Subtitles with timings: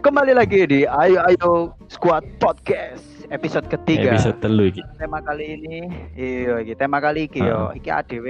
[0.00, 1.52] Kembali lagi di Ayo Ayo
[1.86, 4.16] Squad Podcast episode ketiga.
[4.16, 4.80] Episode telu iki.
[4.96, 5.76] Tema kali ini,
[6.16, 7.76] iya iki tema kali iki yo, Ah.
[7.76, 8.26] iki ADW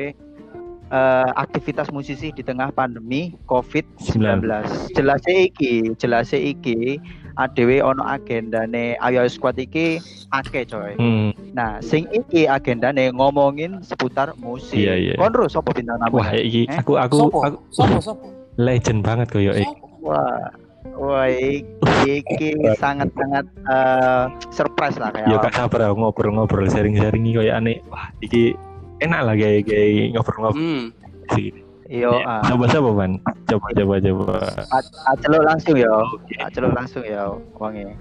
[0.90, 4.50] eh, aktivitas musisi di tengah pandemi COVID-19.
[4.92, 6.98] Jelas iki, jelas iki
[7.38, 10.98] ADW ono agendane Ayo Ayo Squad iki akeh coy.
[10.98, 11.30] Hmm.
[11.54, 14.74] Nah, sing iki agendane ngomongin seputar musik.
[14.74, 15.14] Iya, iya.
[15.14, 16.18] Konro sapa bintang tamu?
[16.18, 16.82] Wah, iki Eh?
[16.82, 17.38] aku aku, Sopo?
[17.46, 17.96] aku Sopo?
[18.02, 18.26] Sopo?
[18.58, 19.62] legend banget koyo iki.
[19.64, 19.86] Sopo?
[20.00, 20.48] Wah,
[20.96, 25.28] wah iki, sangat-sangat eh, surprise lah kayak.
[25.28, 27.78] Yo gak sabar aku ngobrol-ngobrol sharing-sharing iki koyo aneh.
[27.88, 28.56] Wah, iki
[29.00, 30.84] enak lah kayak kayak ngobrol-ngobrol Hmm.
[31.32, 31.52] sih.
[31.90, 32.38] Yo, Eh, ah.
[32.46, 33.12] Coba coba Ban.
[33.50, 34.34] Coba coba coba.
[34.70, 35.90] A- aceluk langsung ya.
[36.38, 37.26] Aceluk langsung ya
[37.58, 37.98] wonge.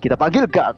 [0.00, 0.72] Kita panggil Gak.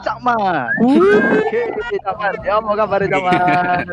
[0.00, 0.72] Cakman.
[0.80, 1.60] Oke,
[2.00, 2.34] Cakman.
[2.40, 3.84] Ya apa kabar Cakman?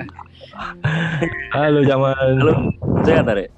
[1.56, 2.16] Halo Jaman.
[2.40, 2.54] Halo,
[3.04, 3.52] sehat Arek?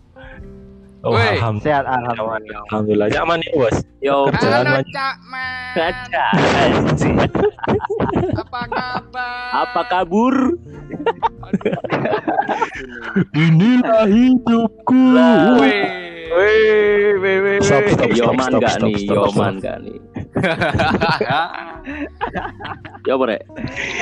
[1.06, 1.38] Oh, Woi.
[1.38, 1.62] alhamdulillah.
[1.62, 2.62] Sehat alhamdulillah.
[2.74, 3.08] Alhamdulillah.
[3.14, 3.78] Jaman nih, Bos.
[4.02, 4.82] Yo, Kerjaan Halo.
[4.90, 5.74] Cak Man.
[5.78, 6.28] kaca.
[8.34, 9.50] Apa kabar?
[9.62, 10.36] Apa kabur?
[13.46, 15.02] Inilah hidupku.
[15.62, 17.58] Wih, wih, wih.
[17.62, 18.98] Stop, stop, stop, Yoman stop, gak stop, nih?
[18.98, 19.64] stop, Yoman stop.
[19.64, 19.98] gak nih?
[23.06, 23.42] Ya apa Rek?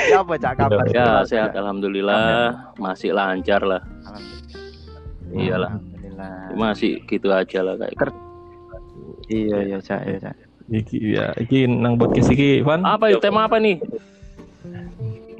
[0.09, 0.85] Ya apa Cak kabar?
[0.89, 3.83] Ya sehat alhamdulillah, masih lancar lah.
[5.35, 5.75] Iyalah,
[6.15, 6.71] Alhamdulillah.
[6.71, 8.13] masih gitu aja lah kayak.
[9.25, 10.35] Iya, iya, Cak, iya, Cak.
[10.65, 12.81] Iki ya, iki nang podcast iki, Van.
[12.81, 13.77] Apa itu tema apa nih?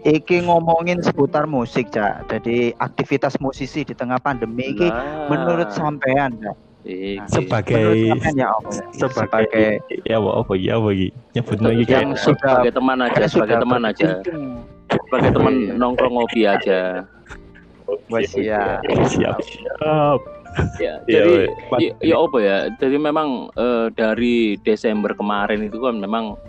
[0.05, 2.29] Iki ngomongin seputar musik, Cak.
[2.29, 5.29] Jadi aktivitas musisi di tengah pandemi iki Lah.
[5.33, 6.57] menurut sampean, Cak.
[6.85, 7.17] Iki.
[7.33, 8.69] sebagai sampean ya apa?
[8.69, 8.85] ya?
[8.93, 9.65] sebagai
[10.05, 11.45] ya apa apa ya apa iki yang
[11.81, 14.07] kayak sudah sebagai teman aja, Karena sebagai teman aja,
[14.93, 17.01] sebagai teman nongkrong ngopi aja.
[18.09, 18.85] Wah, siap.
[19.09, 20.17] siap siap
[20.79, 21.47] Ya, Iya, jadi weh.
[21.83, 22.57] ya, ya apa ya?
[22.79, 26.39] Jadi memang eh, dari Desember kemarin itu kan memang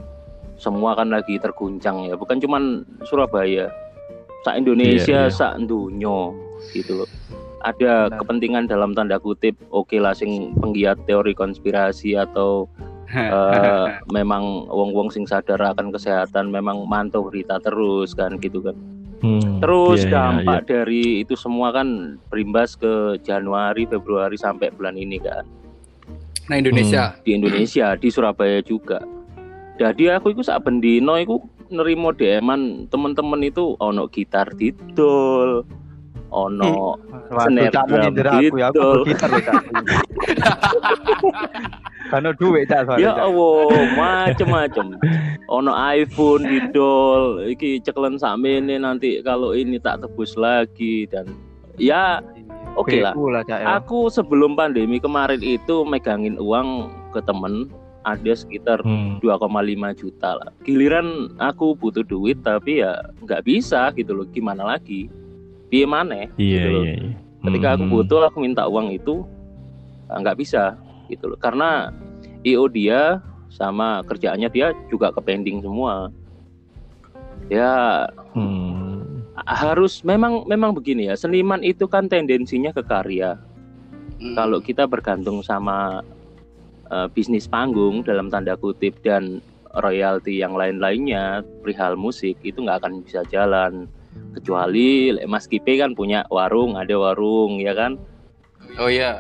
[0.57, 3.69] semua kan lagi terguncang ya, bukan cuman Surabaya,
[4.47, 5.35] sa Indonesia, Iya, iya.
[5.35, 6.33] sa dunyo
[6.73, 7.11] gitu loh.
[7.67, 8.19] Ada Benar.
[8.23, 12.71] kepentingan dalam tanda kutip, oke lah sing penggiat teori konspirasi atau
[13.13, 18.75] eh, memang wong-wong sing sadar akan kesehatan memang mantau berita terus kan gitu kan.
[19.17, 24.93] Hmm, Terus iya, iya, dampak dari itu semua kan berimbas ke Januari, Februari sampai bulan
[24.97, 25.45] ini kan
[26.47, 27.17] Nah Indonesia.
[27.27, 29.03] di Indonesia, di Surabaya juga.
[29.77, 35.67] Jadi aku itu saat bendino itu nerimo DM-an temen-temen itu ono gitar didol,
[36.37, 37.01] ono
[37.73, 38.89] Cak drum menyindir aku ya, aku gitu.
[39.03, 39.63] bergitar loh, Cak.
[42.07, 43.25] Karena duit, Cak, soalnya, ya.
[43.27, 43.67] Allah
[43.99, 44.87] macem-macem.
[45.51, 51.27] Ono iPhone didol, iki ceklen sakmene nanti kalau ini tak tebus lagi dan
[51.81, 52.23] ya
[52.79, 53.11] oke lah.
[53.17, 53.67] Beku lah, Cak, ya.
[53.83, 57.67] Aku sebelum pandemi kemarin itu megangin uang ke temen
[58.07, 59.19] ada sekitar Hmm.
[59.19, 60.55] 2,5 juta lah.
[60.63, 64.27] Giliran aku butuh duit tapi ya nggak bisa gitu loh.
[64.31, 65.11] Gimana lagi?
[65.67, 66.31] Piye maneh?
[66.39, 66.85] Iya gitu loh.
[66.85, 66.95] iya.
[66.99, 67.13] iya.
[67.47, 67.95] Ketika aku Hmm.
[67.95, 69.23] butuh aku minta uang itu
[70.07, 70.75] ah, nggak bisa
[71.07, 71.39] gitu loh.
[71.39, 71.91] Karena
[72.43, 76.11] IO dia sama kerjaannya dia juga ke pending semua.
[77.47, 79.23] Ya Hmm.
[79.47, 81.15] harus memang memang begini ya.
[81.15, 83.39] Seniman itu kan tendensinya ke karya.
[84.17, 84.33] Hmm.
[84.33, 86.01] kalau kita bergantung sama
[86.89, 89.45] uh, bisnis panggung dalam tanda kutip dan
[89.77, 93.85] royalti yang lain-lainnya perihal musik itu nggak akan bisa jalan
[94.33, 97.97] kecuali Mas Kipe kan punya warung ada warung ya kan
[98.77, 99.17] Oh iya.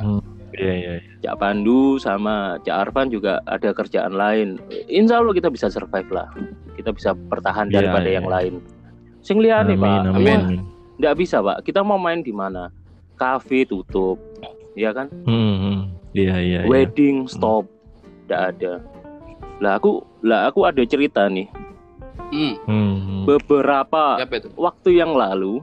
[0.52, 0.92] Iya iya.
[0.98, 1.12] iya.
[1.22, 4.56] Cak Pandu sama Cak Arfan juga ada kerjaan lain
[4.86, 6.28] Insya Allah kita bisa survive lah
[6.74, 8.16] kita bisa bertahan Iya, daripada iya.
[8.16, 8.54] yang lain
[9.20, 10.40] sing liyane Amin pak amin.
[10.40, 10.40] Amin.
[10.96, 12.70] nggak bisa pak kita mau main di mana
[13.14, 14.16] kafe tutup
[14.72, 15.78] ya kan Hmm, hmm.
[16.12, 16.60] Iya iya.
[16.62, 16.68] iya.
[16.68, 17.66] wedding stop
[18.24, 18.72] tidak ada
[19.58, 21.48] lah aku lah aku ada cerita nih
[22.26, 22.54] Hmm.
[22.66, 23.22] Hmm.
[23.24, 24.18] beberapa
[24.58, 25.62] waktu yang lalu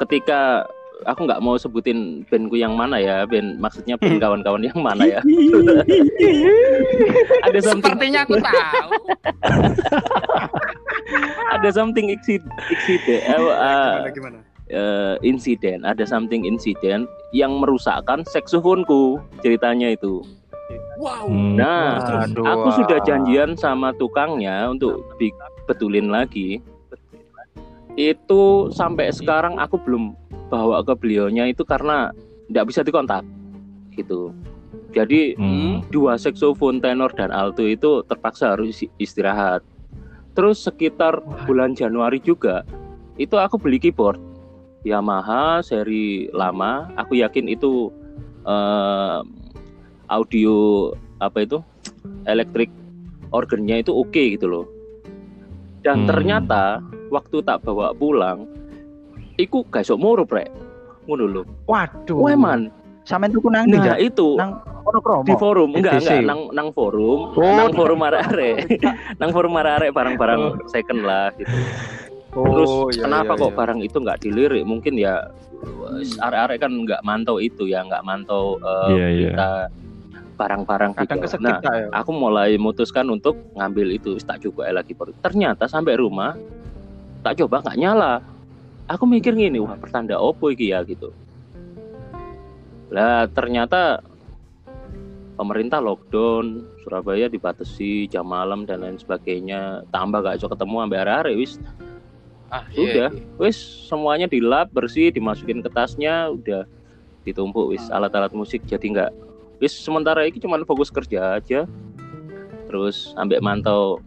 [0.00, 0.64] ketika
[1.06, 5.20] aku nggak mau sebutin bandku yang mana ya band maksudnya band kawan-kawan yang mana ya
[7.46, 8.88] ada something Sepertinya aku tahu.
[11.54, 13.00] ada something exit exit
[13.36, 14.38] uh, gimana?
[14.72, 20.24] uh, insiden ada something insiden yang merusakkan seksofonku ceritanya itu
[20.98, 21.30] Wow.
[21.30, 21.54] Hmm.
[21.54, 25.00] nah Aduh, Aku sudah janjian sama tukangnya untuk
[25.68, 26.64] betulin lagi.
[27.98, 30.16] Itu sampai sekarang aku belum
[30.48, 32.08] bawa ke beliaunya itu karena
[32.48, 33.22] tidak bisa dikontak
[33.92, 34.32] gitu.
[34.96, 35.84] Jadi Hmm.
[35.92, 39.60] dua saksofon tenor dan alto itu terpaksa harus istirahat.
[40.32, 42.64] Terus sekitar bulan Januari juga
[43.20, 44.16] itu aku beli keyboard
[44.86, 46.88] Yamaha seri lama.
[46.96, 47.92] Aku yakin itu
[48.48, 49.20] eh,
[50.08, 50.56] audio
[51.20, 51.60] apa itu
[52.24, 52.72] elektrik
[53.34, 54.64] organnya itu oke gitu loh
[55.88, 56.08] dan Hmm.
[56.12, 58.44] ternyata waktu tak bawa pulang
[59.40, 60.52] iku gak sok moro prek
[61.08, 61.42] ngono lho.
[61.64, 62.20] Waduh.
[62.20, 62.68] Wah man.
[63.08, 64.36] Sampeyan tuku nang ndi, nah itu.
[64.36, 65.24] Nang ono kromo.
[65.24, 65.72] di forum.
[65.72, 66.28] Enggak enggak.
[66.28, 67.32] Nang nang forum.
[67.32, 67.56] Oh.
[67.56, 68.68] nang forum arek-arek.
[69.20, 71.48] Nang forum arek-arek barang-barang second lah gitu.
[72.28, 73.56] Terus Oh, iya, kenapa iya, kok iya.
[73.56, 74.64] barang itu nggak dilirik?
[74.68, 75.32] Mungkin ya
[75.64, 79.30] wes, arek-arek kan nggak mantau itu ya nggak mantau eh, Iya, iya.
[79.32, 79.50] berita
[80.38, 81.24] barang-barang kadang gitu.
[81.26, 81.90] kesekip nah ya.
[81.90, 86.38] aku mulai memutuskan untuk ngambil itu tak coba lagi ternyata sampai rumah
[87.26, 88.22] tak coba nggak nyala
[88.86, 91.10] aku mikir gini wah pertanda opo iki ya gitu
[92.94, 94.00] lah ternyata
[95.34, 101.36] pemerintah lockdown Surabaya dibatasi jam malam dan lain sebagainya tambah gak iso ketemu sampai arek
[101.36, 101.58] wis
[102.48, 103.12] Ah, Sudah.
[103.12, 103.36] iya.
[103.36, 103.60] wis
[103.92, 106.64] semuanya dilap bersih dimasukin ke tasnya udah
[107.28, 109.12] ditumpuk wis alat-alat musik jadi nggak
[109.58, 111.66] wis sementara ini cuman fokus kerja aja
[112.64, 113.98] terus ambek mantau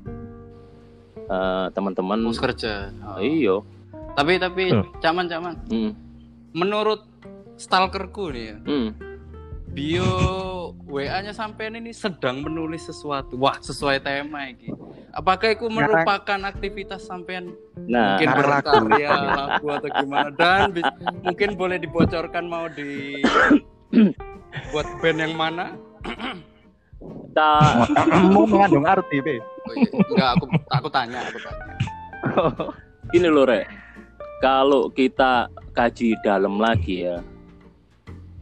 [1.24, 2.92] eh, teman-teman Fokus kerja.
[3.02, 3.18] Oh.
[3.18, 3.64] iyo
[4.12, 4.84] Tapi tapi Oh.
[5.00, 5.56] caman-caman.
[5.66, 5.92] hmm,
[6.52, 7.08] Menurut
[7.56, 8.90] stalkerku nih ya, hmm.
[9.72, 10.12] bio
[10.84, 13.40] WA-nya sampean ini sedang menulis sesuatu.
[13.40, 14.68] Wah, sesuai tema ini.
[15.12, 20.72] Apakah itu Ngarang- merupakan aktivitas sampean nah mungkin berkarya lagu atau gimana dan
[21.22, 23.20] mungkin boleh dibocorkan mau di
[24.72, 25.76] buat band yang mana?
[27.32, 27.88] tak
[28.36, 29.40] Mau mengandung arti, Be.
[29.40, 29.90] Oh, iya.
[29.90, 31.74] Enggak, aku aku tanya, aku tanya.
[33.18, 33.66] ini loh rek
[34.42, 37.20] kalau kita kaji dalam lagi ya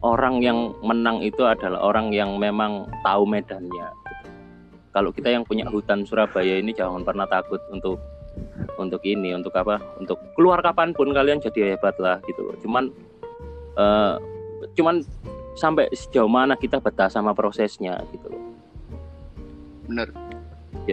[0.00, 3.88] orang yang menang itu adalah orang yang memang tahu medannya
[4.90, 8.00] kalau kita yang punya hutan Surabaya ini jangan pernah takut untuk
[8.80, 12.84] untuk ini untuk apa untuk keluar kapan pun kalian jadi hebat lah gitu loh cuman
[13.76, 14.14] eh,
[14.78, 15.04] cuman
[15.52, 18.42] sampai sejauh mana kita betah sama prosesnya gitu loh
[19.86, 20.08] Bener.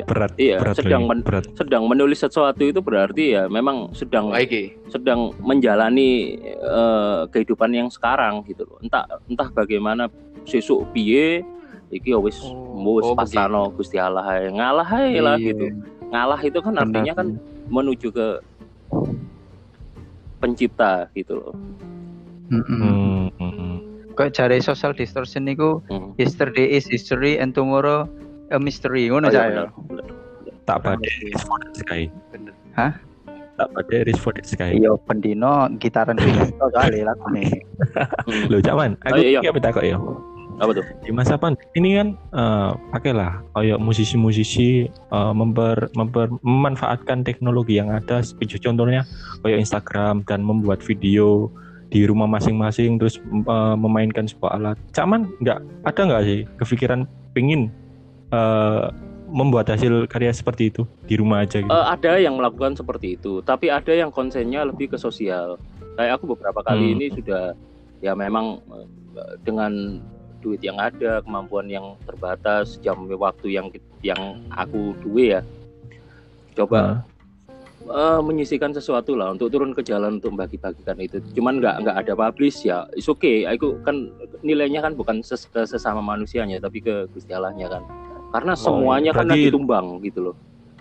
[0.06, 4.38] berat Iya, berat sedang men- berat sedang menulis sesuatu itu berarti ya memang sedang Oh,
[4.38, 4.76] iki.
[4.90, 8.78] sedang menjalani eh, kehidupan yang sekarang gitu loh.
[8.84, 10.06] Entah entah bagaimana
[10.44, 11.42] sesuk piye
[11.90, 14.52] iki ya wis Oh, wis oh, pasrahno Gusti Allah ae.
[14.52, 15.46] Ngalah ae lah Iya.
[15.50, 15.66] gitu.
[16.12, 17.28] Ngalah itu kan artinya kan
[17.66, 18.28] menuju ke
[20.38, 21.54] pencipta gitu loh.
[22.48, 22.78] Mm-mm.
[22.78, 23.67] Hmm, hmm, hmm.
[24.18, 26.18] Kok jare social distortion niku Hmm.
[26.18, 28.10] yesterday is history and tomorrow
[28.50, 29.06] a mystery.
[29.08, 29.70] Ngono Oh, iya, ya.
[29.78, 30.06] benar.
[30.66, 32.52] tak pada Iris for the sky Bener.
[33.56, 37.48] tak pada Iris for the sky Iya, pendino gitaran itu kali lagune.
[38.52, 39.48] Lo cuman aku Oh, iya, iya.
[39.48, 39.96] iya takut ya
[40.58, 40.84] Apa tuh?
[41.00, 47.88] di masa pandemi ini kan eh pakailah kayak musisi-musisi eh, memper, memper- memanfaatkan teknologi yang
[47.88, 49.08] ada seperti contohnya
[49.40, 51.48] kayak Instagram dan membuat video
[51.88, 54.78] di rumah masing-masing terus eh, memainkan sebuah alat.
[54.92, 57.72] Cuman nggak ada nggak sih kepikiran pingin
[58.32, 58.86] eh,
[59.28, 61.72] membuat hasil karya seperti itu di rumah aja gitu.
[61.72, 65.60] Eh, ada yang melakukan seperti itu, tapi ada yang konsennya lebih ke sosial.
[66.00, 66.96] Kayak aku beberapa kali Hmm.
[67.00, 67.58] ini sudah
[68.00, 68.62] ya memang
[69.42, 69.98] dengan
[70.46, 73.74] duit yang ada, kemampuan yang terbatas, jam waktu yang
[74.06, 75.42] yang aku duwe ya.
[76.54, 76.98] Coba Nah,
[77.90, 81.18] eh, menyisikan sesuatu lah untuk turun ke jalan untuk bagi-bagikan itu.
[81.34, 83.44] Cuman nggak nggak ada publish ya, it's okay.
[83.44, 84.12] Aku kan
[84.42, 87.84] nilainya kan bukan ses- ke sesama manusianya, tapi ke Gusti Allahnya kan.
[88.30, 90.38] Karena semuanya kan berarti- lagi tumbang gitu loh.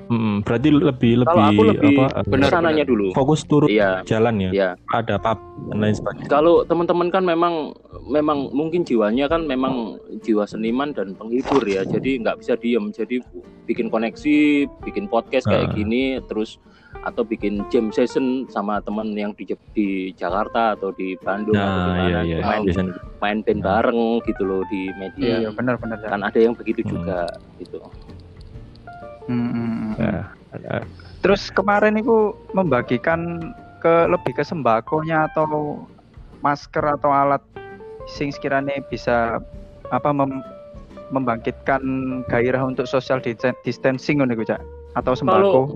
[0.06, 3.10] mm, berarti lebih lebih aku lebih apa eh, Bener, ke sananya dulu.
[3.10, 4.50] fokus turun Iya, jalan ya.
[4.52, 4.70] iya.
[4.88, 5.34] Ada pub
[5.66, 6.30] dan lain sebagainya.
[6.30, 7.74] Kalau teman-teman kan memang
[8.06, 11.82] memang mungkin jiwanya kan memang jiwa seniman dan penghibur ya.
[11.82, 12.86] Jadi nggak bisa diem.
[12.88, 13.18] Jadi
[13.66, 14.38] bikin koneksi,
[14.86, 15.74] bikin podcast kayak Ah.
[15.74, 16.62] gini, terus
[17.06, 21.78] atau bikin jam session sama teman yang di di Jakarta atau di Bandung atau di
[21.78, 22.36] Nah, mana iya iya.
[22.42, 25.46] main biasanya main band bareng gitu loh di media.
[25.46, 26.02] Iya, benar benar.
[26.02, 26.10] Cak.
[26.10, 26.90] Kan ada yang begitu Hmm.
[26.98, 27.30] juga
[27.62, 27.78] gitu.
[29.30, 29.92] Mm, mm, mm.
[29.98, 30.18] Ya,
[30.50, 30.86] ada-
[31.22, 33.38] Terus kemarin itu membagikan
[33.78, 35.78] ke lebih ke sembakonya atau
[36.42, 37.42] masker atau alat
[38.06, 39.38] sing sekiranya bisa
[39.90, 40.42] apa mem-
[41.06, 41.82] membangkitkan
[42.26, 44.58] gairah untuk social dis- distancing ngono Cak.
[44.94, 45.38] Atau sembako.
[45.38, 45.66] Kalau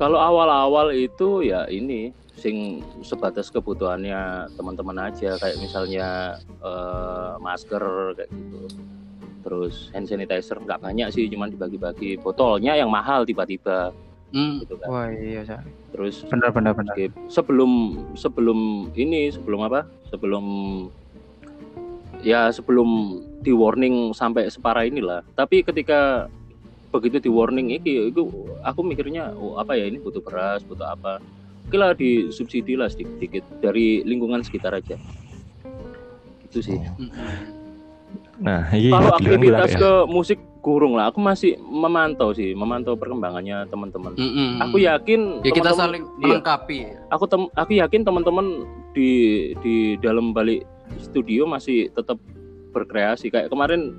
[0.00, 8.60] awal-awal itu ya ini sing sebatas kebutuhannya teman-teman aja kayak misalnya eh, masker kayak gitu.
[9.42, 12.18] Terus hand sanitizer nggak banyak sih, cuman dibagi-bagi.
[12.22, 13.90] Botolnya yang mahal tiba-tiba
[14.32, 14.64] Hmm.
[14.64, 14.88] gitu kan.
[14.88, 15.60] Wah, iya, Cak.
[15.92, 16.72] Terus Benar benar
[17.28, 19.84] sebelum sebelum ini sebelum apa?
[20.08, 20.44] Sebelum
[22.24, 25.20] ya sebelum di warning sampai separah inilah.
[25.36, 26.32] Tapi ketika
[26.92, 28.28] begitu di warning iki itu
[28.60, 31.18] aku mikirnya oh, apa ya ini butuh beras, butuh apa.
[31.66, 35.00] Oke lah disubsidi lah sedikit-sedikit dari lingkungan sekitar aja.
[36.44, 36.76] Itu sih.
[36.76, 37.08] Hmm.
[38.42, 39.78] Nah, ini Kalau bilang- bilang aktivitas ya.
[39.80, 41.10] ke musik kurung lah.
[41.10, 44.14] Aku masih memantau sih, memantau perkembangannya teman-teman.
[44.14, 44.62] Mm-mm.
[44.62, 46.38] Aku yakin ya kita saling iya.
[46.38, 46.80] melengkapi.
[47.10, 49.10] aku tem aku yakin teman-teman di
[49.64, 50.64] di dalam balik
[51.02, 52.20] studio masih tetap
[52.72, 53.92] berkreasi kayak kemarin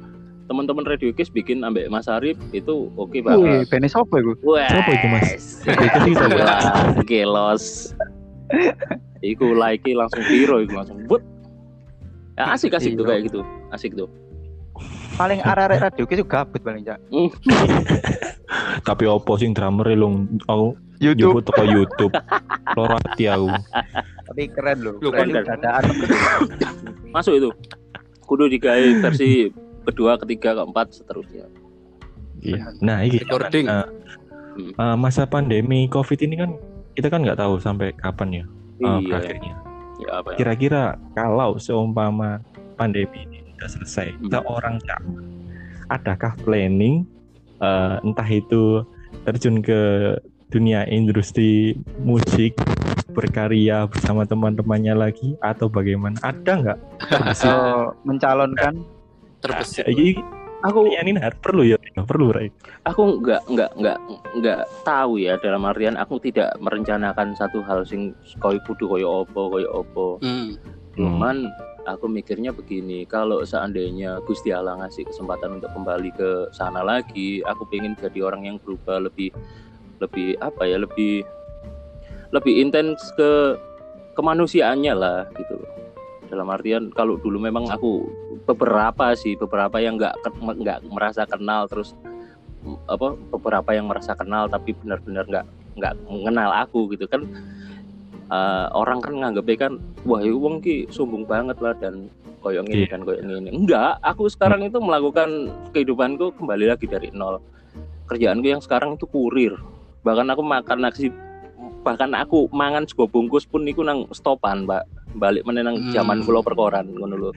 [0.43, 3.67] teman-teman Radio Kiss bikin ambek Mas Arif itu oke Wih, banget.
[3.69, 4.33] bene sopo iku?
[4.43, 5.23] Wah, Siapa itu, Mas?
[5.63, 5.63] Kiss
[6.05, 6.23] itu?
[6.25, 6.57] Gila,
[7.03, 7.63] gelos.
[9.21, 11.23] Iku like langsung hero iku langsung but.
[12.33, 13.09] Ya asik asik tuh Iya.
[13.09, 13.39] kayak gitu.
[13.69, 14.09] Asik tuh.
[15.13, 16.97] Paling arek-arek radio ki juga gabut paling cak.
[18.87, 22.13] Tapi opo sing drummer long aku YouTube nyebut toko YouTube.
[22.73, 23.47] Loro ati aku.
[24.23, 24.95] tapi keren loh.
[24.97, 25.45] Keren keren.
[25.45, 25.83] dadaan.
[27.11, 27.49] Masuk itu.
[28.23, 29.51] Kudu digawe versi
[29.83, 31.47] kedua, ketiga, keempat seterusnya.
[32.39, 32.75] Iya.
[32.79, 33.65] Nah, ini Recording.
[33.67, 33.87] eh,
[34.73, 36.51] eh, masa pandemi Covid ini kan
[36.93, 38.45] kita kan nggak tahu sampai kapan ya
[38.79, 38.99] eh, Iya.
[39.07, 39.53] berakhirnya.
[39.97, 40.37] Ya apa ya?
[40.37, 40.81] Kira-kira
[41.13, 42.43] kalau seumpama
[42.75, 44.29] pandemi ini sudah selesai, Hmm.
[44.29, 45.01] seorang Cak,
[45.89, 47.07] adakah planning
[47.59, 48.83] eh, entah itu
[49.23, 49.81] terjun ke
[50.49, 52.53] dunia industri musik
[53.09, 56.17] berkarya bersama teman-temannya lagi atau bagaimana?
[56.19, 56.79] Ada nggak?
[57.39, 57.49] So,
[58.03, 58.83] mencalonkan
[59.43, 59.85] Terbesit.
[59.85, 60.15] Ini
[60.63, 61.75] Aku ini perlu ya,
[62.07, 62.47] perlu Ray.
[62.87, 63.97] aku nggak nggak nggak
[64.39, 69.51] nggak tahu ya dalam artian aku tidak merencanakan satu hal sing koyo kudu koyo opo
[69.51, 70.55] koyo opo Hmm.
[70.95, 71.51] cuman
[71.83, 77.67] aku mikirnya begini kalau seandainya Gusti Allah ngasih kesempatan untuk kembali ke sana lagi aku
[77.67, 79.35] pengen jadi orang yang berubah lebih
[79.99, 81.27] lebih apa ya lebih
[82.31, 83.59] lebih intens ke
[84.15, 85.72] kemanusiaannya lah gitu loh
[86.33, 88.09] dalam artian kalau dulu memang aku
[88.49, 91.93] beberapa sih beberapa yang nggak nggak merasa kenal terus
[92.89, 95.45] apa beberapa yang merasa kenal tapi benar-benar nggak
[95.77, 97.29] nggak mengenal aku gitu kan
[98.33, 99.73] Eh, orang kan nganggepnya kan
[100.09, 102.09] wah itu wong ki sombong banget lah dan
[102.41, 102.97] koyong ini Iya.
[102.97, 107.37] dan koyong ini enggak aku sekarang itu melakukan kehidupanku kembali lagi dari nol.
[108.09, 109.53] Kerjaanku yang sekarang itu kurir.
[110.01, 111.13] Bahkan aku makan nasi
[111.85, 114.81] bahkan aku mangan sego bungkus pun niku nang stopan mbak
[115.13, 115.91] balik menenang Hmm.
[115.91, 117.31] zaman kula perkoran ngono lho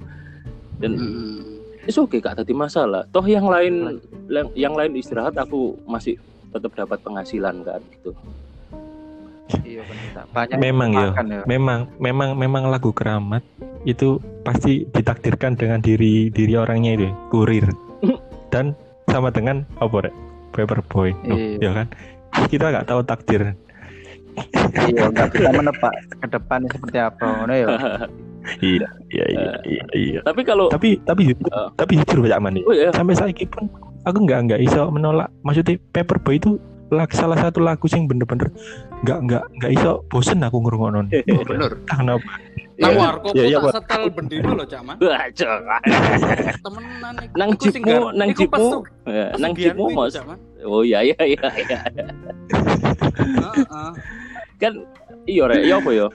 [0.77, 1.87] dan Hmm.
[1.87, 6.19] itu oke gak tadi masalah toh yang lain yang, yang lain istirahat aku masih
[6.51, 8.11] tetap dapat penghasilan kan gitu
[9.63, 9.83] iya
[10.35, 11.09] banyak Memang ya.
[11.15, 11.43] ya.
[11.47, 13.47] Memang memang memang lagu keramat
[13.87, 17.71] itu pasti ditakdirkan dengan diri diri orangnya itu kurir
[18.53, 18.75] dan
[19.07, 20.15] sama dengan apa rek
[20.51, 21.63] Paperboy Loh, Iya.
[21.63, 21.87] ya kan
[22.51, 23.55] kita nggak tahu takdir
[24.87, 27.67] iya nggak bisa menebak ke depan seperti apa ngono ya
[28.61, 30.21] iya iya iya iya, iya.
[30.23, 31.69] tapi kalau tapi tapi jujur, Eh.
[31.75, 33.67] tapi jujur Pak Aman oh ya sampai saat ini pun
[34.05, 36.55] aku nggak nggak iso menolak maksudnya Paperboy itu
[36.87, 38.47] lag, salah satu lagu yang bener-bener
[39.03, 41.75] nggak nggak nggak iso bosen aku ngurungonon Oh, bener.
[41.75, 42.31] entah kenapa
[42.77, 43.01] Nang Iya.
[43.01, 43.73] warkop Iya, iya, tak Pak.
[43.73, 44.97] setel bendino loh, Cak Man.
[45.01, 45.61] Wah, cok.
[46.69, 47.33] Temenan iku.
[47.33, 48.61] Nang sing gar- nang Ya, pas
[49.41, 49.53] nang.
[49.57, 50.39] Cak Man.
[50.61, 51.79] Oh iya iya iya iya.
[53.17, 53.91] Heeh.
[54.57, 54.85] Kan
[55.25, 56.09] iya rek, iya apa ya?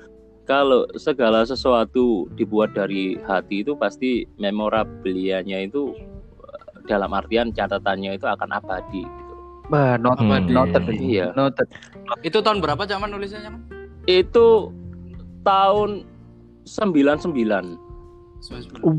[0.44, 8.26] Kalau segala sesuatu dibuat dari hati itu pasti memorabilianya itu eh, dalam artian catatannya itu
[8.26, 9.34] akan abadi gitu.
[9.68, 10.44] bah not Hmm.
[10.48, 11.32] noted Iya.
[11.32, 11.70] noted
[12.20, 13.54] Itu tahun berapa Cak Man nulisnya?
[14.04, 14.74] Itu
[15.42, 16.04] tahun
[16.66, 17.78] 99.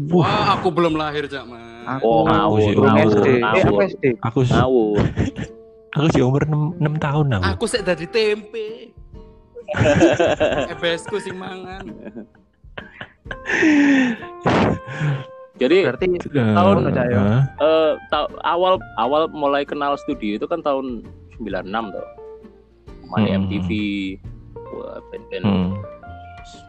[0.08, 0.22] Wah.
[0.22, 1.60] Wah, aku belum lahir, Cak Man.
[1.84, 3.66] Aku Oh, Aku ngawur, sih, Belum ngawur, SD eh ngawur.
[3.66, 5.02] aku SD aku sih Ngawur.
[5.98, 8.94] aku sih umur 6, 6 tahun aku Aku sik dari tempe.
[10.72, 11.84] EBS ku sing mangan.
[15.60, 17.20] Jadi berarti tahun, Cak, ya?
[17.22, 21.06] eh, eh, ta- awal awal mulai kenal studio itu kan tahun
[21.38, 22.06] 96 tuh.
[23.12, 23.40] Main Hmm.
[23.46, 23.68] MTV,
[24.72, 25.70] wah band-band hmm.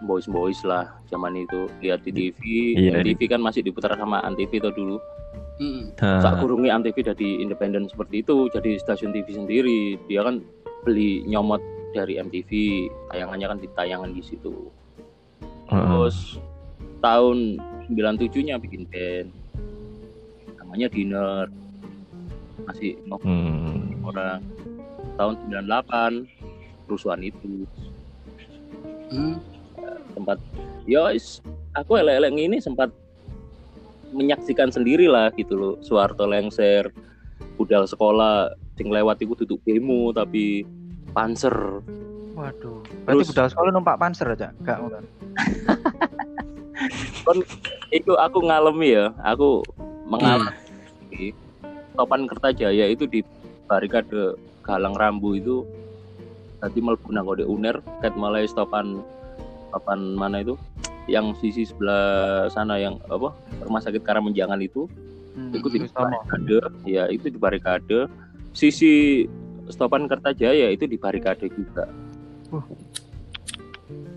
[0.04, 2.40] boys boys lah zaman itu lihat di TV
[2.78, 3.00] Iya.
[3.02, 5.00] MTV kan masih diputar sama Antv itu dulu
[5.58, 5.96] Heeh.
[5.98, 10.44] Nah, saat kurungi Antv dari independen seperti itu jadi stasiun TV sendiri dia kan
[10.84, 12.50] beli nyomot dari MTV
[13.08, 14.68] tayangannya kan ditayangan di situ
[15.70, 15.78] heeh.
[15.88, 16.42] terus
[17.00, 19.30] tahun 97 nya bikin band
[20.58, 21.46] namanya Dinner
[22.66, 24.02] masih ngobrol Hmm.
[24.04, 24.40] orang
[25.16, 26.26] tahun 98
[26.88, 27.70] kerusuhan itu
[29.14, 29.38] Hmm.
[30.18, 30.42] sempat
[30.90, 31.40] ya is-
[31.74, 32.90] aku elek-elek ini sempat
[34.10, 36.90] menyaksikan sendiri lah gitu loh Soeharto lengser
[37.58, 40.66] budal sekolah sing lewat itu duduk demo tapi
[41.14, 41.54] panser
[42.34, 42.82] waduh.
[43.06, 44.50] Berarti Terus- budal sekolah numpak panser aja?
[44.58, 45.04] Enggak bukan
[47.98, 49.06] itu aku ngalami ya.
[49.22, 49.62] Aku
[50.10, 51.32] mengalami
[51.94, 53.22] topan Kertajaya itu di
[53.70, 55.62] barikade Galang Rambu itu
[56.64, 59.00] tadi mlebu nang kode uner ket mulai stopan
[59.70, 60.58] stopan mana itu?
[61.06, 64.88] Yang sisi sebelah sana yang apa rumah sakit Karamenjangan itu.
[65.34, 66.58] Hmm, itu di barikade.
[66.88, 68.08] Ya itu di barikade.
[68.54, 69.26] Sisi
[69.68, 71.88] stopan Kertajaya itu di barikade juga
[72.50, 72.62] Uh.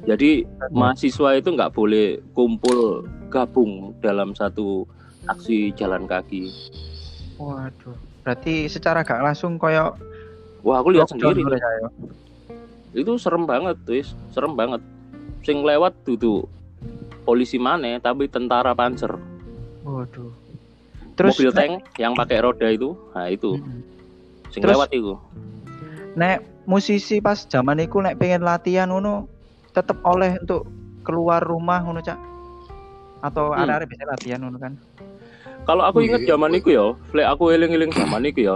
[0.04, 4.84] jadi mahasiswa itu nggak boleh kumpul gabung dalam satu
[5.26, 6.52] aksi jalan kaki
[7.36, 7.96] Waduh.
[8.20, 9.96] Berarti secara gak langsung koyo
[10.60, 11.88] wah aku lihat sendiri ya,
[12.92, 14.84] itu serem banget wis serem banget
[15.40, 16.44] sing lewat duduk
[17.24, 19.16] polisi mana tapi tentara panzer
[19.80, 20.28] Waduh.
[21.16, 23.95] Terus mobil nek- tank yang pakai roda itu nah itu Mm-mm.
[24.48, 25.14] Sing Terus- lewat itu
[26.16, 29.28] nek musisi pas zaman iku nek pengen latihan ngono
[29.70, 30.64] tetep oleh untuk
[31.02, 32.18] keluar rumah ngono cak
[33.22, 33.62] atau Hmm.
[33.62, 34.74] ada-ada bisa latihan ngono kan
[35.62, 38.54] Kalau aku inget zaman iku ya, flek aku eling-eling zaman iku ya.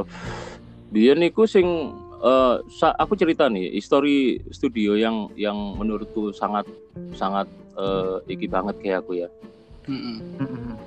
[0.89, 6.71] Biyen niku sing eh, sa- aku cerita nih, histori studio yang yang menurutku sangat
[7.11, 9.29] sangat eh, iki banget kayak aku ya.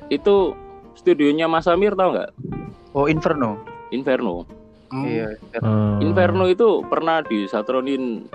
[0.07, 0.55] Itu
[0.93, 2.31] studionya Mas Amir tau nggak?
[2.93, 4.47] oh Inferno Inferno.
[4.93, 5.03] Oh.
[5.09, 5.97] iya Hmm.
[6.05, 8.29] Inferno itu pernah disatronin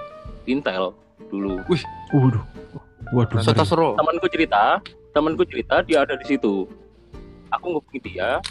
[0.49, 0.91] Intel
[1.31, 1.63] dulu.
[2.11, 2.45] Waduh.
[3.15, 3.39] Waduh.
[3.39, 3.63] Ngeri.
[3.63, 3.95] Sero.
[3.95, 4.83] Temanku cerita,
[5.15, 6.67] temanku cerita dia ada di situ.
[7.55, 8.43] Aku ngubungi dia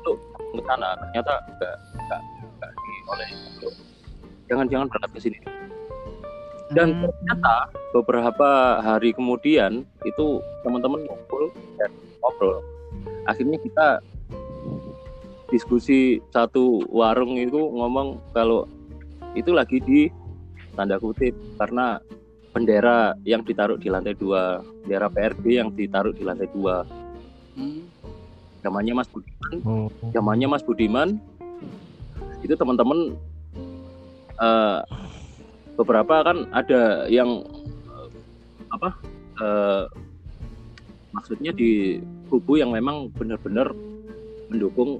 [0.00, 0.16] untuk
[0.54, 0.94] ke sana.
[0.96, 2.70] Ternyata enggak enggak enggak
[3.10, 3.28] oleh
[4.46, 5.38] jangan-jangan berangkat ke sini.
[6.74, 7.06] Dan Hmm.
[7.06, 7.56] ternyata
[7.94, 11.90] beberapa hari kemudian itu teman-teman ngumpul dan
[12.22, 12.58] ngobrol.
[13.26, 14.02] Akhirnya kita
[15.50, 18.66] diskusi satu warung itu ngomong kalau
[19.38, 20.10] itu lagi di
[20.74, 22.00] tanda kutip karena
[22.56, 26.88] bendera yang ditaruh di lantai dua, bendera PRB yang ditaruh di lantai dua.
[27.52, 27.84] Hmm.
[28.64, 29.88] Zamannya Mas Budiman, Oh.
[30.10, 31.20] zamannya Mas Budiman
[32.42, 33.14] itu teman-teman
[34.40, 34.80] eh,
[35.76, 37.44] beberapa kan ada yang
[37.92, 38.08] eh,
[38.72, 38.90] apa
[39.38, 39.84] eh,
[41.12, 42.00] maksudnya di
[42.32, 43.70] kubu yang memang benar-benar
[44.50, 44.98] mendukung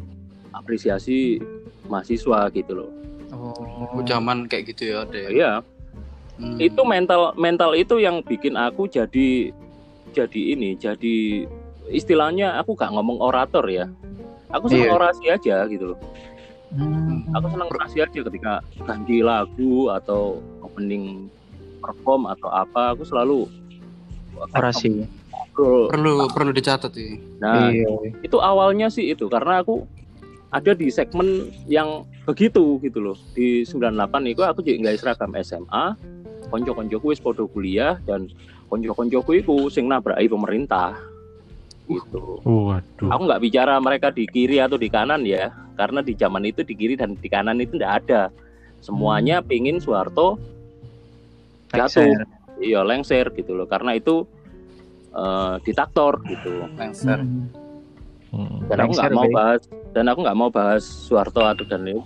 [0.57, 1.39] apresiasi
[1.87, 2.91] mahasiswa gitu loh.
[3.31, 5.29] oh Zaman kayak gitu ya, ya?
[5.31, 5.53] Iya,
[6.37, 6.61] Hmm.
[6.61, 9.49] itu mental mental itu yang bikin aku jadi
[10.13, 11.49] jadi ini jadi
[11.89, 13.89] istilahnya aku gak ngomong orator ya.
[14.53, 14.97] Aku senang Iya.
[15.01, 15.99] orasi aja gitu loh.
[16.77, 17.25] Hmm.
[17.33, 21.31] aku senang orasi aja ketika ganti lagu atau opening
[21.81, 23.49] perform atau apa aku selalu
[24.53, 25.07] orasi
[25.89, 27.17] perlu perlu dicatat sih.
[27.41, 27.87] nah iya
[28.21, 29.89] itu awalnya sih itu karena aku
[30.57, 33.17] ada di segmen yang begitu gitu loh.
[33.37, 35.85] Di 98 itu aku juga nggak seragam SMA
[36.49, 38.31] konco-koncoku wis podo kuliah dan
[38.73, 40.97] konco-koncoku itu sing nabrai pemerintah.
[41.87, 42.43] Gitu.
[42.43, 43.15] Waduh.
[43.15, 46.75] aku nggak bicara mereka di kiri atau di kanan ya karena di zaman itu di
[46.75, 48.23] kiri dan di kanan itu tidak ada.
[48.81, 50.41] Semuanya pingin Soeharto
[51.71, 52.27] jatuh.
[52.57, 53.69] Iya lengser gitu loh.
[53.69, 54.25] Karena itu
[55.13, 56.67] eh, diktator gitu.
[56.75, 57.21] Lengser.
[57.23, 57.66] Hmm.
[58.37, 58.69] Hmm.
[58.69, 62.05] dan aku nggak mau bahas dan aku nggak mau bahas Soeharto atau dan lain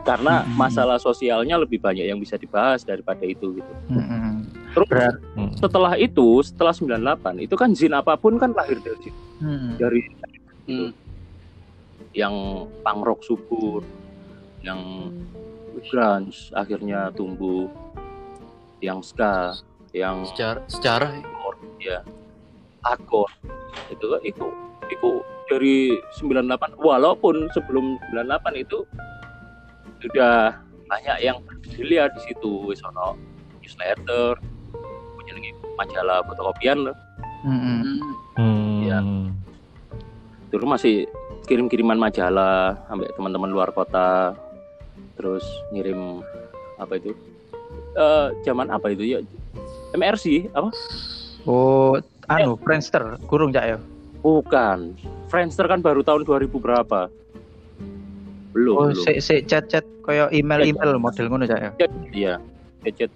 [0.00, 0.56] karena Hmm.
[0.56, 4.42] masalah sosialnya lebih banyak yang bisa dibahas daripada itu gitu Hmm.
[4.72, 5.14] terus Berat.
[5.34, 5.52] Hmm.
[5.54, 9.78] setelah itu setelah 98 itu kan zin apa pun kan lahir dari situ Hmm.
[9.78, 10.00] dari
[10.66, 10.90] Hmm.
[12.10, 12.34] yang
[12.82, 13.86] punk rock subur,
[14.60, 15.14] yang
[15.86, 17.70] grunge akhirnya tumbuh,
[18.80, 19.54] yang ska,
[19.92, 21.10] yang Sejarah sejarah
[21.78, 22.02] ya.
[22.80, 23.30] hardcore
[23.88, 24.46] itu itu
[24.88, 25.08] itu
[25.50, 28.86] dari 98 walaupun sebelum 98 itu
[29.98, 30.54] sudah
[30.86, 33.18] banyak yang berdiri di situ wis ono
[33.60, 34.38] newsletter
[35.26, 36.96] jenenge majalah fotokopian loh.
[37.42, 37.60] Hmm.
[37.60, 38.00] Hmm.
[38.38, 38.78] Hmm.
[38.86, 38.98] Iya.
[40.50, 41.06] dulu masih
[41.46, 44.34] kirim-kiriman majalah sampai teman-teman luar kota
[45.14, 46.26] terus ngirim
[46.74, 47.14] apa itu
[47.94, 49.18] eh zaman apa itu ya
[49.94, 50.74] MRC apa
[51.46, 53.78] oh anu Friendster kurung cak ya
[54.20, 54.94] bukan
[55.32, 57.08] Friendster kan baru tahun 2000 berapa
[58.50, 61.70] belum oh belum se se chat chat koyo email email model ngono cak ya
[62.10, 62.34] iya
[62.82, 63.10] gadget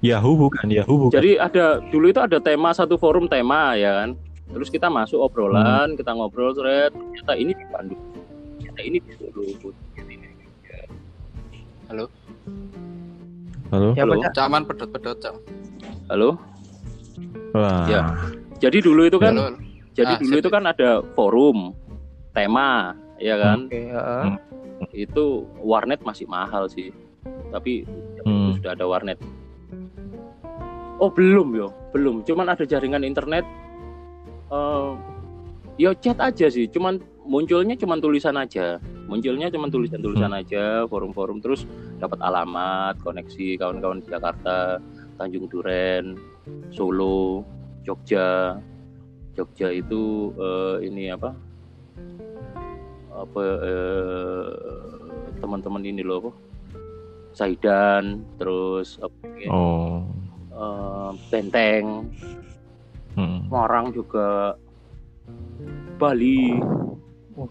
[0.00, 1.12] Yahoo bukan Yahoo bukan.
[1.16, 4.10] jadi ada dulu itu ada tema satu forum tema ya kan
[4.50, 8.00] terus kita masuk obrolan kita ngobrol thread ternyata ini di Bandung
[8.58, 9.44] ternyata ini di Solo
[11.90, 12.06] Halo.
[13.98, 14.14] ya Halo?
[14.14, 14.32] Pak, Cak?
[14.38, 15.34] Caman pedot-pedot, Cak.
[16.06, 16.38] halo
[17.50, 17.86] Wah.
[17.90, 18.02] Ya.
[18.62, 19.69] jadi dulu itu kan Halo.
[19.92, 21.74] Jadi Ah, dulu itu kan ada forum
[22.30, 23.66] tema ya kan?
[23.66, 24.24] Oke heeh.
[24.24, 24.38] Hmm.
[24.96, 26.88] itu warnet masih mahal sih
[27.52, 27.84] tapi
[28.24, 28.56] Hmm.
[28.56, 29.20] sudah ada warnet.
[30.96, 32.24] Oh belum yo belum.
[32.24, 33.44] Cuman ada jaringan internet
[34.48, 34.90] eh
[35.76, 36.68] yo chat aja sih.
[36.68, 38.80] Cuman munculnya cuman tulisan aja.
[39.04, 41.42] Munculnya cuman tulisan-tulisan aja forum-forum.
[41.42, 41.66] Terus
[41.98, 44.78] dapat alamat koneksi kawan-kawan di Jakarta
[45.16, 46.14] Tanjung Duren
[46.70, 47.42] Solo
[47.82, 48.56] Jogja
[49.40, 51.32] Jogja itu eh, ini apa
[53.16, 54.48] apa eh,
[55.40, 56.30] teman-teman ini loh apa
[57.32, 60.04] Zaidan terus apa ya, Oh.
[60.52, 62.04] eh, Benteng
[63.18, 63.42] Hmm.
[63.50, 64.54] Semarang juga
[65.98, 66.62] Bali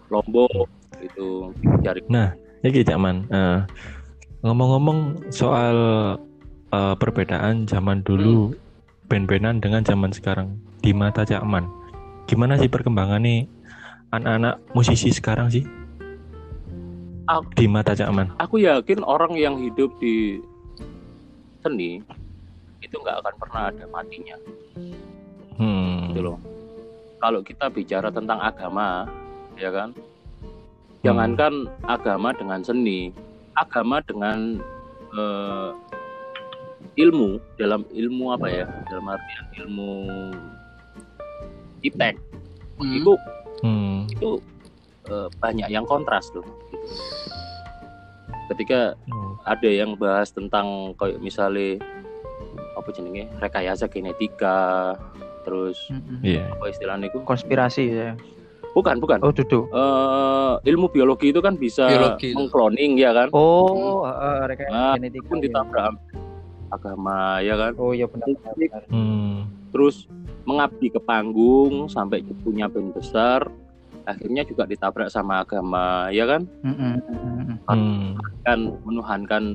[0.08, 0.66] Lombok
[1.04, 1.52] itu
[1.84, 2.00] cari
[2.60, 3.28] Iki Cak Man.
[3.28, 3.60] Eh,
[4.40, 5.76] ngomong-ngomong soal
[6.72, 8.56] eh, perbedaan zaman dulu
[9.10, 11.68] band-bandan dengan zaman sekarang di mata Cak Man.
[12.26, 13.46] Gimana sih perkembangan nih
[14.10, 15.64] anak-anak musisi sekarang sih?
[17.30, 18.28] Aku- Di mata Cak Man.
[18.36, 20.42] aku yakin orang yang hidup di
[21.62, 22.02] seni
[22.80, 24.34] itu nggak akan pernah ada matinya
[25.54, 26.10] Hmm.
[26.10, 26.38] gitu loh.
[27.20, 29.04] Kalau kita bicara tentang agama,
[29.54, 29.92] ya kan,
[31.04, 33.12] jangankan agama dengan seni,
[33.54, 34.56] agama dengan
[35.10, 35.70] eh,
[36.96, 38.66] ilmu dalam ilmu apa ya?
[38.88, 39.92] Dalam artian ilmu
[41.82, 42.16] iptek
[42.76, 42.92] Hmm.
[42.94, 43.12] itu
[43.60, 44.08] Hmm.
[44.08, 44.30] itu
[45.06, 46.44] eh, banyak yang kontras loh.
[46.66, 46.86] gitu.
[48.48, 49.38] Ketika Oh.
[49.44, 51.78] ada yang bahas tentang kayak misalnya
[52.72, 54.96] apa jenenge rekayasa genetika,
[55.42, 56.18] terus Mm-mm.
[56.20, 56.50] Iya.
[56.50, 57.20] apa istilahnya itu?
[57.20, 58.10] Konspirasi ya.
[58.70, 59.18] Bukan, bukan.
[59.20, 59.66] Oh duduk.
[59.68, 63.28] Eh, ilmu biologi itu kan bisa Biologi mengkloning ya kan?
[63.30, 65.26] Oh, uh, rekayasa Nah, genetika.
[65.26, 65.42] Pun ya.
[65.46, 65.94] ditabrak
[66.70, 67.72] agama ya kan?
[67.76, 68.54] Oh iya benar benar.
[68.56, 68.82] benar.
[68.88, 69.50] Hmm.
[69.70, 70.06] Terus
[70.50, 73.46] mengabdi ke panggung sampai punya band besar,
[74.02, 76.42] akhirnya juga ditabrak sama agama ya kan?
[76.66, 76.98] Mm-mm,
[77.70, 78.18] Hmm.
[78.42, 79.54] Kan menuhankan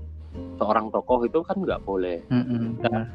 [0.56, 2.24] seorang tokoh itu kan nggak boleh.
[2.32, 3.12] mm-mm, benar.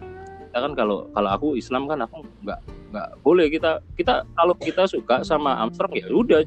[0.50, 4.82] kita kan kalau kalau aku Islam kan aku nggak nggak boleh kita kita kalau kita
[4.82, 6.42] suka sama Armstrong ya udah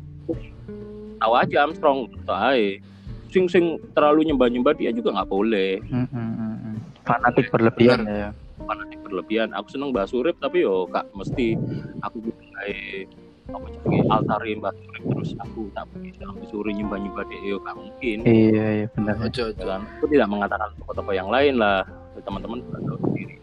[1.23, 2.83] tahu aja Armstrong tahu
[3.31, 6.75] sing sing terlalu nyembah nyembah dia juga nggak boleh Mm-mm, mm-mm.
[7.07, 8.29] Fanatik berlebihan ya.
[8.63, 11.56] Fanatik berlebihan aku seneng bahas urip tapi yo kak mesti
[12.02, 12.17] aku
[12.58, 13.08] kayak
[13.43, 17.58] apa jenenge altare mbah urip terus aku tak bisa aku disuruh nyembah nyembah dia yo
[17.60, 19.15] gak mungkin Iya iya benar.
[19.19, 19.63] Ojo, ya ojo.
[19.67, 21.84] kan aku tidak mengatakan tokoh-tokoh yang lain lah
[22.23, 23.36] teman-teman tahu sendiri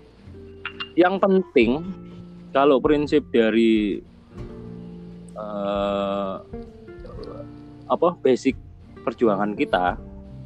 [0.96, 1.84] yang penting
[2.50, 4.00] kalau prinsip dari
[5.36, 6.34] eh,
[7.86, 8.56] apa basic
[9.02, 9.96] perjuangan kita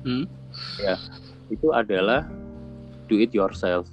[0.05, 0.29] Hmm.
[0.77, 1.01] ya
[1.49, 2.29] itu adalah
[3.09, 3.89] do it yourself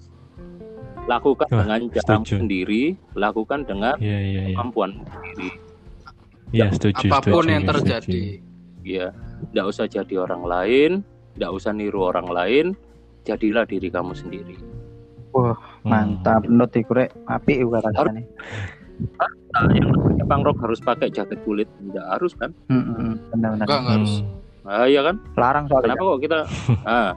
[1.03, 2.83] lakukan Wah, dengan cara sendiri
[3.13, 4.55] lakukan dengan Iya iya iya.
[4.55, 5.49] kemampuan sendiri
[6.51, 7.07] Iya setuju.
[7.07, 7.75] Apa pun setuju, yang setuju.
[7.79, 8.21] terjadi.
[8.81, 9.07] ya
[9.47, 10.91] tidak usah jadi orang lain
[11.33, 12.65] tidak usah niru orang lain
[13.23, 14.57] jadilah diri kamu sendiri
[15.31, 15.55] Hmm.
[15.87, 16.43] Mantap,
[16.75, 18.27] iku rek apik iku rasane.
[19.15, 19.31] nah,
[19.71, 23.63] yang namanya punk rock harus pakai jaket kulit tidak harus kan Mm-mm, benar benar.
[23.63, 24.13] Enggak, enggak harus.
[24.19, 24.67] Hmm.
[24.67, 25.87] nah, iya kan Larang soalnya.
[25.87, 26.37] kenapa kok kita
[26.85, 27.11] ah,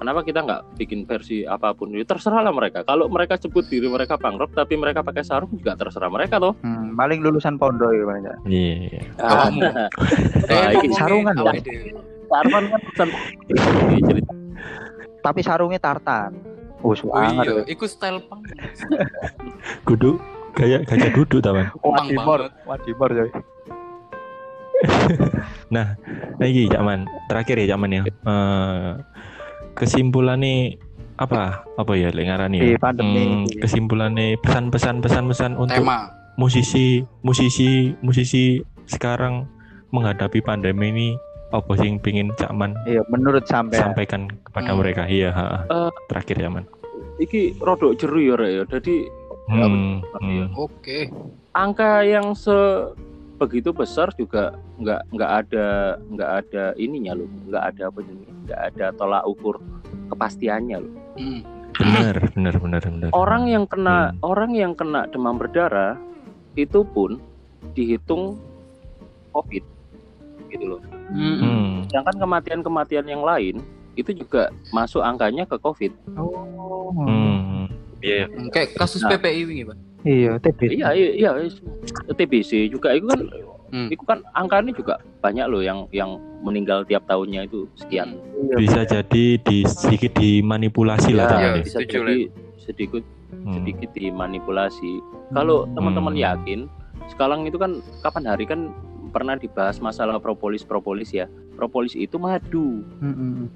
[0.00, 3.84] kenapa kita nggak bikin versi apa pun ya terserah lah mereka kalau mereka sebut diri
[3.84, 7.92] mereka punk rock tapi mereka pakai sarung juga terserah mereka toh Hmm, paling lulusan pondok
[7.92, 8.24] ya Bang.
[8.48, 8.74] Iya.
[8.88, 9.02] iya.
[9.14, 9.60] Kamu.
[9.70, 9.88] Nah,
[10.72, 11.52] Eh, sarungan, ya?
[11.60, 12.00] dhewe.
[12.26, 13.08] Sarwan kan pesan
[14.02, 14.32] cerita
[15.24, 16.32] Tapi sarungnya tartan.
[16.80, 18.48] Oh, Oh iya, iku style punk.
[19.84, 20.16] Kudu
[20.56, 21.68] gaya gajah duduk taman.
[21.78, 23.30] Wadimor, wadimor coy.
[25.70, 25.92] Nah,
[26.40, 28.02] lagi Cakman, terakhir ya Cakman ya.
[28.08, 28.90] Eh,
[29.80, 30.76] kesimpulannya
[31.16, 31.64] apa?
[31.76, 32.76] Apa ya lek ngarani ya?
[32.76, 36.12] Pandemi Hmm, kesimpulannya pesan-pesan pesan-pesan untuk Tema.
[36.36, 39.48] musisi musisi musisi sekarang
[39.90, 41.08] menghadapi pandemi ini
[41.50, 44.78] apa sih yang pingin Cakman Iya, menurut sampai sampaikan kepada Hmm.
[44.78, 45.02] mereka?
[45.04, 45.58] Iya, ha, ha.
[45.66, 45.90] Eh.
[46.06, 46.64] terakhir Cakman.
[47.18, 48.96] iki rodok jeru ya Rek, ya jadi
[49.44, 50.54] Hmm, hmm.
[50.54, 51.10] Oke.
[51.52, 52.54] angka yang se
[53.40, 55.66] begitu besar juga nggak nggak ada
[56.06, 59.56] nggak ada ininya loh nggak ada apa namanya nggak ada tolak ukur
[60.08, 61.42] kepastiannya loh Hmm.
[61.74, 63.08] Benar, benar, benar, benar.
[63.12, 64.18] orang yang kena Hmm.
[64.22, 65.96] orang yang kena demam berdarah
[66.52, 67.16] itu pun
[67.72, 68.36] dihitung
[69.32, 69.64] covid
[70.48, 71.36] gitu loh Hmm.
[71.36, 71.70] Hmm.
[71.86, 73.58] sedangkan kematian-kematian yang lain
[73.92, 76.92] itu juga masuk angkanya ke covid Oh.
[76.92, 77.66] Hmm.
[78.00, 79.12] Iya, Hmm, Kayak kasus Nah.
[79.12, 79.76] PPI ini, Pak.
[80.02, 80.70] Iya, TBC.
[80.72, 81.30] iya iya, iya
[82.10, 83.20] TBC juga itu kan
[83.70, 83.86] Hmm.
[83.86, 88.80] itu kan angkanya juga banyak loh yang yang meninggal tiap tahunnya itu sekian Iya, bisa
[88.82, 91.62] jadi di sedikit dimanipulasi lah Ya, Cakman iya, ya.
[91.62, 92.16] bisa setuju, jadi
[92.58, 93.54] sedikit Hmm.
[93.54, 94.92] sedikit dimanipulasi.
[95.30, 96.24] Kalau teman-teman Hmm.
[96.26, 96.60] yakin,
[97.06, 98.74] sekarang itu kan kapan hari kan
[99.10, 101.30] pernah dibahas masalah propolis propolis ya.
[101.54, 103.46] Propolis itu madu, Mm-mm.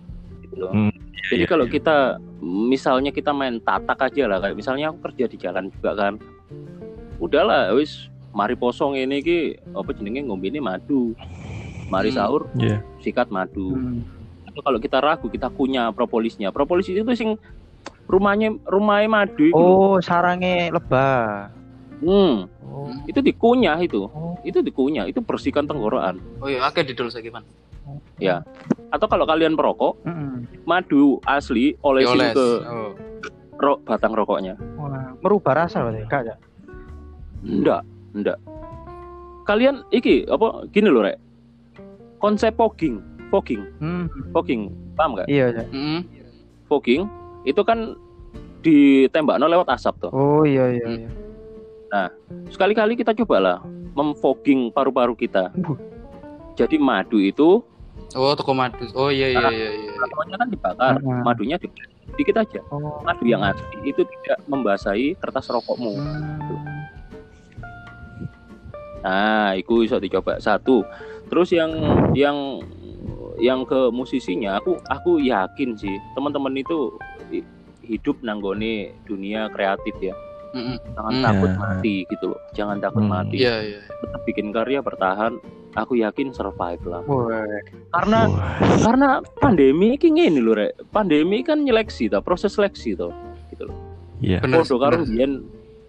[0.54, 0.72] Gitu loh.
[0.72, 0.94] Hmm,
[1.34, 1.72] Jadi iya, kalau iya.
[1.74, 1.96] kita
[2.40, 6.12] misalnya kita main tatak aja lah, kayak misalnya aku kerja di jalan juga kan,
[7.18, 9.38] udahlah, wis mari posong ini ki
[9.74, 11.14] apa jenenge ngombe ini madu,
[11.90, 12.18] mari Hmm.
[12.18, 12.82] sahur Iya.
[13.00, 13.74] sikat madu.
[13.74, 14.02] Mm.
[14.50, 16.50] Atau kalau kita ragu kita kunyah propolisnya.
[16.50, 17.38] Propolis itu sing
[18.06, 19.54] rumahnya rumahnya madu itu.
[19.54, 21.50] Oh, sarangnya lebah.
[21.96, 22.90] Hmm, Oh.
[23.04, 24.06] itu dikunyah itu.
[24.06, 24.34] Oh.
[24.40, 26.18] Itu dikunyah, itu bersihkan tenggorokan.
[26.38, 27.46] Oh iya, akeh didol saya gimana?
[28.88, 30.46] Atau kalau kalian perokok, Mm-mm.
[30.64, 32.34] madu asli olesin Dioles.
[32.34, 32.90] ke Oh.
[33.56, 34.54] ro- batang rokoknya.
[34.74, 36.36] Wah, merubah rasa berarti kak ya.
[37.42, 38.38] Enggak, enggak.
[39.44, 41.18] Kalian iki apa gini loh, Rek.
[42.16, 44.08] Konsep fogging, fogging, Hmm.
[44.30, 44.72] fogging.
[44.94, 45.28] Paham nggak?
[45.28, 45.46] Iya.
[45.52, 45.64] iya.
[45.68, 46.00] Mm-mm.
[46.64, 47.04] Fogging
[47.44, 47.98] itu kan
[48.60, 50.10] ditembakno lewat asap tuh.
[50.10, 50.86] Oh iya iya.
[50.98, 51.08] iya.
[52.50, 53.62] Sekali-kali kita cobalah
[53.94, 55.54] memfogging paru-paru kita.
[55.62, 55.78] Uh.
[56.54, 57.62] Jadi madu itu
[58.14, 58.86] Oh, toko madu.
[58.94, 59.92] Oh iya iya iya iya.
[60.38, 61.26] kan dibakar, Mm-mm.
[61.26, 61.66] madunya di
[62.14, 62.62] dikit aja.
[62.70, 63.02] Oh.
[63.02, 65.98] Madu yang asli itu tidak membasahi kertas rokokmu.
[65.98, 66.38] Hmm.
[69.02, 70.86] Nah, itu bisa dicoba satu.
[71.26, 71.70] Terus yang
[72.14, 72.62] yang
[73.42, 76.94] yang ke musisinya, aku aku yakin sih teman-teman itu
[77.34, 77.46] hi-
[77.82, 80.14] hidup nanggone dunia kreatif ya.
[80.54, 80.76] Mm-mm.
[80.88, 81.24] Jangan Hmm.
[81.24, 81.58] takut Ya.
[81.58, 82.40] mati gitu loh.
[82.52, 83.10] Jangan takut Hmm.
[83.10, 83.36] mati.
[83.36, 83.80] Iya iya.
[83.82, 85.32] Tetap bikin karya bertahan.
[85.74, 87.02] Aku yakin survive lah.
[87.02, 87.42] Wah.
[87.90, 88.78] Karena Wah.
[88.80, 90.86] karena pandemi ini gini loh, Rek.
[90.88, 93.10] Pandemi kan nyeleksi toh, proses seleksi toh.
[93.50, 93.74] Gitu loh.
[94.18, 94.38] Iya.
[94.38, 94.62] Bener.
[94.62, 95.32] Podo karo mbiyen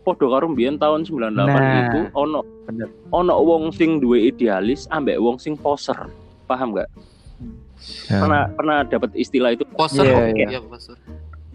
[0.02, 1.82] podo karo mbiyen tahun 98 Nah.
[1.84, 2.90] itu ono Bener.
[3.10, 6.10] ono wong sing duwe idealis ambek wong sing poser.
[6.44, 6.90] Paham nggak?
[8.10, 8.18] Ya.
[8.18, 10.26] Pernah pernah dapat istilah itu Poster Iya, kok.
[10.34, 10.48] iya.
[10.48, 10.98] Iya, poster.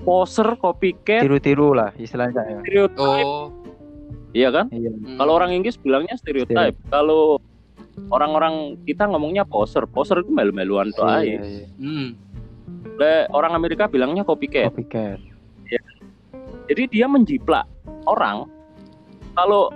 [0.00, 2.58] Poser copycat Tiru-tiru lah istilahnya ya.
[2.60, 3.26] stereotype.
[3.26, 3.52] Oh.
[4.30, 4.66] Iya kan?
[4.70, 4.90] Iya.
[4.90, 5.18] mm.
[5.18, 6.78] Kalau orang Inggris bilangnya stereotype.
[6.88, 7.36] Kalau
[8.08, 9.84] orang-orang kita ngomongnya poser.
[9.84, 11.26] Poser itu melu-meluan tuh Iya, aja.
[11.26, 11.66] iya, iya.
[11.76, 12.08] Hmm.
[12.96, 14.70] Le- Orang Amerika bilangnya copycat.
[14.70, 15.18] Copycat.
[16.66, 17.66] Jadi dia menjiplak
[18.06, 18.46] orang.
[19.34, 19.74] Kalau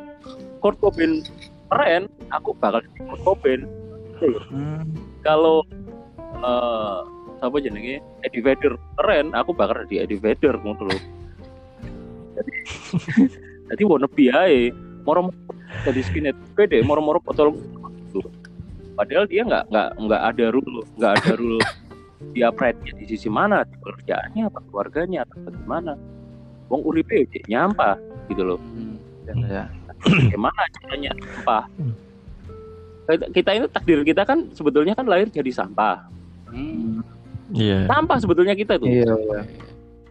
[0.59, 1.21] Kurt Cobain
[1.69, 3.61] keren, aku bakal Kurt Cobain.
[4.49, 4.87] Hmm.
[5.21, 5.67] Kalau
[6.39, 7.01] eh
[7.45, 10.99] apa jenenge Eddie Vedder keren, aku bakal di Eddie Vedder ngono lho.
[12.35, 12.53] Jadi
[13.71, 14.61] jadi wannabe ae.
[15.05, 15.29] Moro
[15.85, 18.25] jadi skinhead pede, moro-moro gitu.
[18.97, 21.61] Padahal dia nggak nggak nggak ada rule, nggak ada rule
[22.33, 25.93] dia pride di sisi mana, di pekerjaannya apa keluarganya atau bagaimana.
[26.73, 28.01] Wong uripe cek nyampah
[28.33, 28.61] gitu loh.
[28.73, 28.97] Hmm.
[29.45, 29.69] Ya.
[30.01, 31.65] Bagaimana caranya sampah?
[33.05, 36.09] Kita- Kita ini takdir kita kan sebetulnya kan lahir jadi sampah.
[36.49, 37.04] Hmm.
[37.51, 37.85] Iya.
[37.87, 38.89] Sampah sebetulnya kita tuh.
[38.89, 39.41] Iya, iya.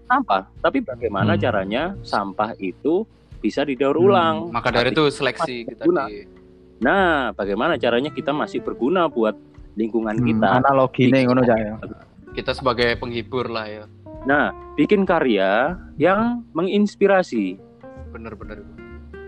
[0.03, 0.45] sampah.
[0.59, 1.41] Tapi bagaimana Hmm.
[1.41, 3.07] caranya sampah itu
[3.39, 4.51] bisa didaur ulang?
[4.51, 6.05] Maka dari itu seleksi kita Guna.
[6.05, 6.27] di
[6.77, 9.33] Nah, bagaimana caranya kita masih berguna buat
[9.73, 10.49] lingkungan Hmm, kita?
[10.59, 11.79] Analogi nih ngono ya.
[12.29, 13.83] kita sebagai penghibur lah ya.
[14.23, 17.57] Nah, bikin karya yang menginspirasi.
[18.11, 18.61] Bener-bener.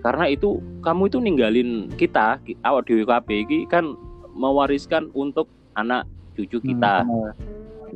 [0.02, 3.98] Karena itu kamu itu ninggalin kita, ki- awak dewe kabeh iki kan
[4.32, 7.02] mewariskan untuk anak cucu kita.
[7.02, 7.32] Hmm,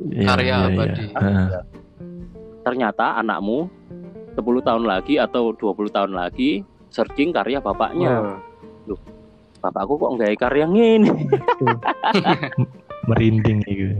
[0.08, 0.68] Iya, Karya iya, iya.
[0.72, 1.04] abadi.
[1.16, 1.48] Ah.
[2.64, 3.68] Ternyata anakmu
[4.36, 8.40] 10 tahun lagi atau 20 tahun lagi searching karya bapaknya.
[8.88, 8.98] Wah.
[9.60, 11.12] Bapakku kok nggak karya ngene.
[13.08, 13.96] merinding gitu.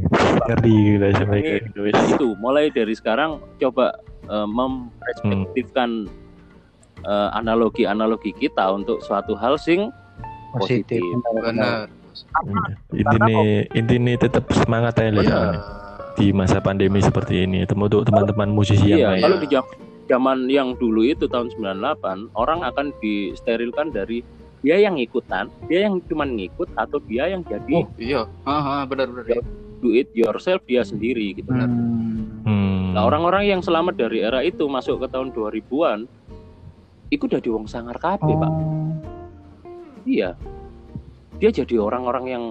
[0.49, 1.81] Ngeri gitu sampai Ini, kayak gitu.
[1.89, 3.97] Nah itu mulai dari sekarang coba
[4.29, 6.09] eh, memperspektifkan
[7.05, 9.93] eh, analogi-analogi kita untuk suatu hal sing
[10.51, 10.99] Positif.
[10.99, 11.43] Positif.
[11.47, 11.87] Bener.
[12.91, 13.39] Intinya
[13.71, 15.41] intinya tetap semangat aja lah ya.
[16.19, 17.65] Di masa pandemi seperti ini.
[17.65, 19.23] Temu untuk teman-teman musisi yang iya lain.
[19.23, 19.49] kalau di
[20.11, 24.27] zaman yang dulu itu tahun 98 orang akan disterilkan dari
[24.61, 28.29] dia yang ikutan, dia yang cuma ngikut atau dia yang jadi Oh iya.
[28.45, 29.41] Haha, bener-bener.
[29.81, 31.49] do it yourself dia sendiri gitu.
[31.49, 32.45] Hmm.
[32.45, 32.93] Hmm.
[32.93, 36.05] Nah, orang-orang yang selamat dari era itu masuk ke tahun 2000-an
[37.09, 38.51] itu udah wong sangar kabeh, Pak.
[38.53, 38.93] Oh.
[40.05, 40.37] Iya.
[41.41, 42.45] Dia jadi orang-orang yang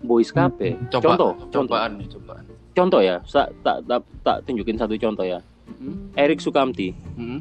[0.00, 0.76] boys kabeh.
[0.88, 1.60] Coba, Contoh, contoh.
[1.68, 2.44] cobaan nih, cobaan.
[2.70, 3.78] Contoh ya, tak tak
[4.22, 5.40] tak tunjukin satu contoh ya.
[5.70, 6.10] Hmm.
[6.14, 7.40] Erik Sukamti, Hmm.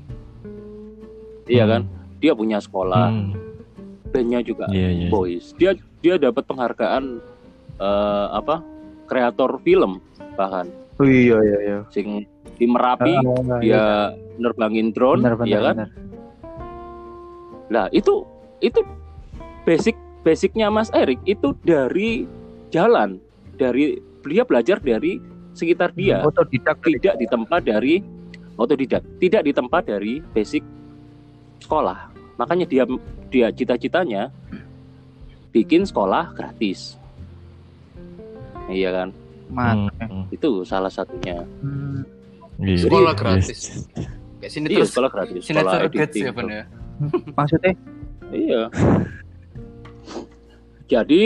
[1.45, 1.85] iya kan?
[2.19, 3.31] Dia punya sekolah, Hmm.
[4.09, 5.07] bandnya juga Iya, iya.
[5.09, 5.55] boys.
[5.55, 7.19] Dia dia dapat penghargaan
[7.75, 8.59] eh, apa?
[9.05, 10.03] Kreator film
[10.35, 11.79] bahkan Oh, iya iya iya.
[11.89, 13.57] sing di Merapi Ah, iya.
[13.59, 13.83] dia
[14.37, 15.47] nerbangin drone, benar benar.
[15.47, 15.75] ya kan?
[15.79, 15.89] benar.
[17.69, 18.25] Nah, itu
[18.59, 18.79] itu
[19.63, 22.27] basic basicnya Mas Erik itu dari
[22.69, 23.19] jalan,
[23.57, 25.19] dari dia belajar dari
[25.53, 27.99] sekitar dia, Otodidak tidak ditempa dari
[28.59, 30.61] otodidak, tidak ditempa dari basic
[31.63, 32.11] sekolah.
[32.35, 32.83] Makanya dia
[33.31, 34.31] dia cita-citanya
[35.55, 36.99] bikin sekolah gratis.
[38.67, 39.09] Iya kan?
[39.49, 39.89] Mat.
[40.03, 40.27] Hmm.
[40.29, 41.41] Itu salah satunya.
[41.63, 42.03] Hmm.
[42.59, 42.85] Iya.
[42.85, 43.19] Sekolah Yes.
[43.23, 43.59] gratis.
[44.39, 46.23] Kayak sini Iya, terus sekolah gratis, sekolah editing.
[46.27, 46.63] ya, ya.
[47.35, 47.73] Maksudnya?
[48.31, 48.61] Iya.
[50.89, 51.23] Jadi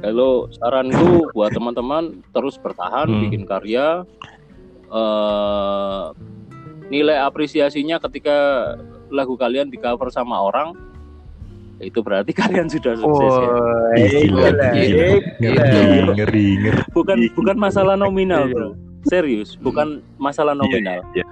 [0.00, 3.20] kalau saranku buat teman-teman terus bertahan Hmm.
[3.24, 4.04] bikin karya.
[4.90, 6.04] eh
[6.90, 8.34] nilai apresiasinya ketika
[9.06, 10.74] lagu kalian di cover sama orang
[11.78, 13.48] itu berarti kalian sudah sukses ya.
[13.48, 15.06] Woi, Ih, gila, gila,
[15.38, 15.62] gila.
[15.62, 18.52] ngeri ngeri ngeri bukan bukan masalah nominal Iya.
[18.52, 18.68] bro
[19.06, 21.22] serius bukan masalah nominal iya.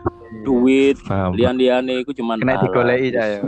[0.40, 0.94] duit
[1.34, 3.42] lian-liane itu cuman Kena digoleki saya.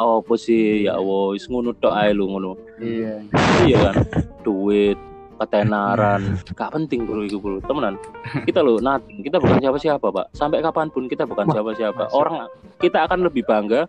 [0.00, 0.84] Oh apa sih?
[0.84, 2.56] Ya Allah wis ngono tok ae lu ngono.
[2.76, 3.20] Iya.
[3.62, 3.94] iya kan?
[4.40, 4.96] Duit
[5.38, 6.36] ketenaran.
[6.50, 7.60] Gak penting bro itu bro.
[7.60, 7.96] Temenan.
[8.42, 10.26] Kita lo nothing kita bukan siapa-siapa pak.
[10.32, 12.02] Sampai kapan pun kita bukan Wah, siapa-siapa.
[12.06, 12.12] masuk.
[12.14, 12.36] orang
[12.76, 13.84] kita akan lebih bangga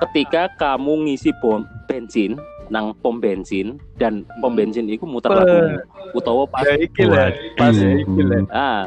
[0.00, 2.34] ketika kamu ngisi pom bensin
[2.68, 4.58] nang pom bensin dan pom Hmm.
[4.58, 5.80] bensin itu muter lagu
[6.12, 7.30] utawa pas Ya iki lah.
[7.54, 8.42] Pas iki lah.
[8.50, 8.82] ah.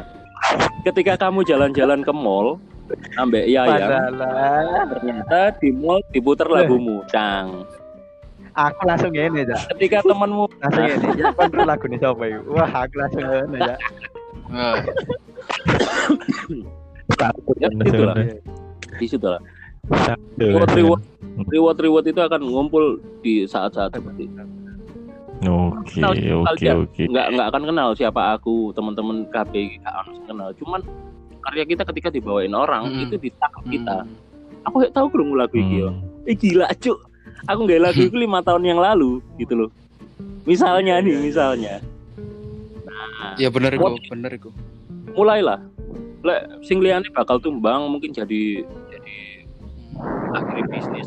[0.82, 2.58] Ketika kamu jalan-jalan ke mall
[3.18, 4.14] ambek ya ya Padahal.
[4.96, 7.66] Ternyata di mall diputer lagumu cang
[8.52, 9.56] aku langsung ngene ya.
[9.72, 11.06] ketika temanmu Langsung ngene.
[11.16, 12.40] Ya kan terus lagu nih sapa iku?
[12.52, 13.76] Wah, aku langsung ngene ya.
[14.52, 14.76] Wah,
[17.60, 18.16] ya gitu lah
[18.98, 19.40] di situ lah
[20.38, 21.02] reward reward
[21.48, 24.44] reward reward itu akan ngumpul di saat-saat seperti itu.
[25.42, 25.98] Oke,
[26.30, 27.02] oke, oke.
[27.10, 30.48] nggak nggak akan kenal siapa aku teman-teman KB nggak akan kenal.
[30.54, 30.80] Cuman
[31.42, 33.02] karya kita ketika dibawain orang Mm.
[33.04, 34.66] itu ditangkap kita hmm.
[34.66, 36.26] aku tahu kurang lagu iki yo Hmm.
[36.26, 36.98] eh gila cuk
[37.44, 39.70] aku nggak lagu itu lima tahun yang lalu gitu loh
[40.42, 41.82] misalnya nih misalnya
[43.38, 44.54] ya bener kok, bener kok.
[45.14, 45.58] mulailah
[46.22, 49.16] lek sing liyane bakal tumbang mungkin jadi jadi
[50.30, 51.06] akhirnya bisnis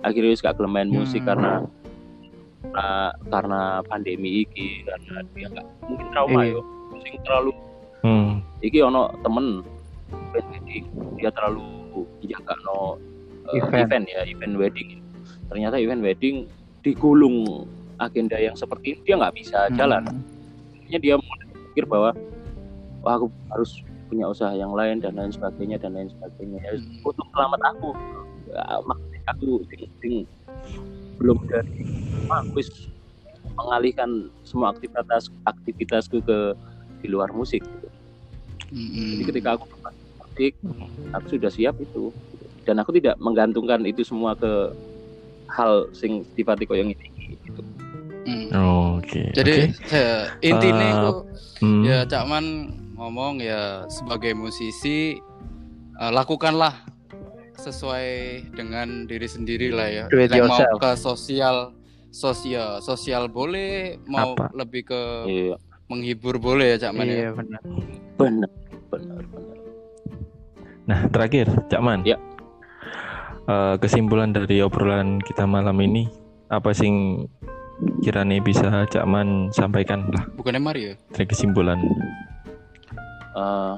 [0.00, 1.28] akhirnya wis gak gelem main musik Hmm.
[1.28, 1.52] karena
[2.68, 2.88] karena
[3.32, 6.52] karena pandemi iki karena dia nggak mungkin trauma Iya.
[6.52, 6.60] yo
[7.00, 7.67] sing terlalu Hmm.
[8.60, 9.62] Iki ono temen
[10.32, 10.84] wedding
[11.16, 11.64] dia terlalu
[12.24, 12.98] jaga no
[13.48, 13.88] uh, Event.
[13.88, 14.04] event.
[14.06, 15.00] ya event wedding
[15.48, 16.36] ternyata event wedding
[16.82, 17.66] digulung
[17.98, 19.76] agenda yang seperti ini dia nggak bisa Hmm.
[19.76, 20.02] jalan
[20.78, 22.10] akhirnya dia berpikir bahwa
[23.02, 27.08] wah aku harus punya usaha yang lain dan lain sebagainya dan lain sebagainya ya, Hmm.
[27.08, 27.88] untuk selamat aku
[28.48, 30.14] ya, maksudnya aku sing- sing
[31.18, 31.82] belum dari
[32.54, 32.70] wis
[33.58, 36.54] mengalihkan semua aktivitas aktivitasku ke
[37.02, 37.87] di luar musik gitu.
[38.68, 39.16] Hmm.
[39.16, 39.64] jadi ketika aku
[40.28, 40.52] musik
[41.10, 42.12] aku sudah siap itu
[42.62, 44.70] dan aku tidak menggantungkan itu semua ke
[45.48, 47.62] hal sing sifatnya koyo ngene iki, gitu.
[48.28, 48.48] Hmm.
[49.00, 49.32] Oke.
[49.32, 51.10] Jadi se- intinya Eh, itu
[51.64, 51.82] Hmm.
[51.82, 52.44] ya Cakman
[52.94, 55.16] ngomong ya sebagai musisi
[55.98, 56.76] eh, lakukanlah
[57.58, 58.06] sesuai
[58.54, 60.04] dengan diri sendiri lah ya.
[60.12, 61.74] Like mau ke sosial
[62.12, 64.52] sosial sosial boleh, mau Apa?
[64.54, 65.56] lebih ke Iya,
[65.88, 67.16] menghibur boleh ya Cakman ya.
[67.16, 67.60] Iya benar.
[68.14, 68.50] benar,
[68.88, 69.56] benar, benar.
[70.84, 72.00] Nah, terakhir, Cakman.
[72.04, 72.16] Ya.
[73.44, 76.04] Eh, kesimpulan dari obrolan kita malam ini
[76.48, 77.24] apa sing
[78.00, 80.92] kiranya bisa Cakman sampaikan lah Bukannya Mario?
[81.12, 81.80] dari kesimpulan.
[83.32, 83.74] Eh,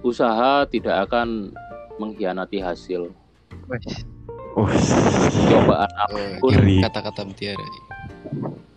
[0.00, 1.52] usaha tidak akan
[1.96, 3.12] mengkhianati hasil.
[3.68, 4.04] Wes.
[4.54, 4.70] Oh,
[5.50, 6.78] Cobaan apa pun Ngeri.
[6.80, 7.66] kata-kata mutiara.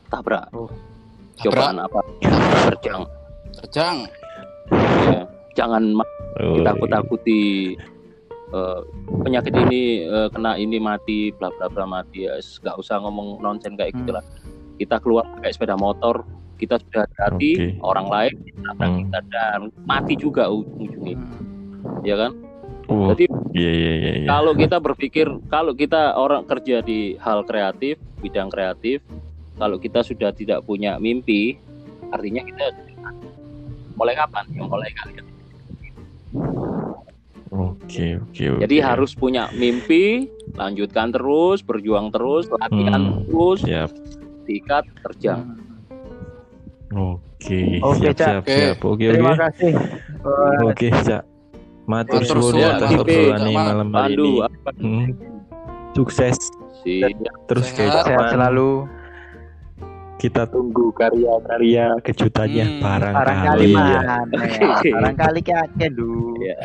[0.08, 0.50] tabrak.
[0.52, 0.72] Oh.
[1.42, 2.00] Cobaan apa
[2.74, 3.02] terjang.
[3.64, 3.98] Terjang.
[5.08, 5.22] Ya.
[5.54, 5.84] Jangan
[6.42, 7.74] oh, ditakut-takuti
[8.54, 8.80] eh,
[9.22, 13.78] penyakit ini eh, kena ini mati bla bla bla mati ya nggak usah ngomong nonsen
[13.78, 14.02] kayak Hmm.
[14.06, 14.24] gitulah
[14.78, 16.22] kita keluar pakai sepeda motor
[16.58, 17.68] kita sudah hati Oke.
[17.86, 18.34] orang lain
[18.66, 19.00] tabrak Hmm.
[19.06, 21.18] kita dan mati juga ujung-ujungnya
[22.04, 22.34] ya kan
[22.88, 24.12] Oh, jadi iya iya iya.
[24.24, 24.28] iya.
[24.32, 29.04] kalau kita berpikir kalau kita orang kerja di hal kreatif bidang kreatif
[29.58, 31.58] kalau kita sudah tidak punya mimpi
[32.10, 32.66] artinya kita
[33.94, 35.26] mulai kapan ya mulai kalian
[37.50, 38.62] Oke oke oke.
[38.62, 43.24] jadi harus punya mimpi lanjutkan terus berjuang terus latihan Hmm.
[43.24, 43.90] terus siap.
[44.44, 45.58] diikat terjang
[46.88, 47.84] Oke.
[47.84, 48.26] Oke, siap, Cak.
[48.26, 48.56] siap Oke.
[48.56, 48.78] siap.
[48.82, 49.42] Oke Terima oke.
[49.44, 49.72] kasih.
[50.24, 51.24] Wah, Oke, Cak.
[51.86, 53.02] Matur suwun atas Cak.
[53.04, 54.32] obrolan Cak, malam hari ini.
[54.80, 55.08] Hmm.
[55.92, 56.38] Sukses
[56.80, 57.04] sih
[57.46, 58.08] terus Sehat.
[58.08, 58.88] sehat selalu.
[60.18, 62.82] Kita tunggu karya-karya kejutannya Hmm.
[62.82, 63.78] barangkali Barangkali ya.
[63.78, 64.02] ya.
[64.92, 66.36] Barangkali kakek lu.
[66.38, 66.58] Iya.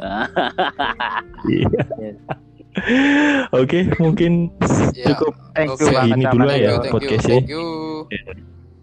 [3.52, 4.50] Oke, mungkin
[4.92, 5.04] Ya.
[5.10, 7.34] cukup Thank you banget Ini sama dulu ya, Thank you, podcastnya.
[7.34, 7.64] thank you.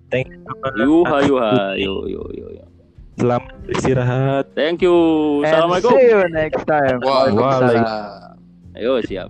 [0.09, 0.39] thank you.
[0.77, 2.47] yuha yuha yo yo yo
[3.17, 4.45] Selamat istirahat.
[4.53, 4.93] thank you
[5.41, 6.97] And assalamualaikum see you next time.
[7.01, 7.85] Waalaikumsalam.
[8.73, 9.27] ayo siap